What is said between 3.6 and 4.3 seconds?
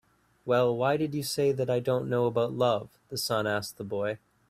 the boy.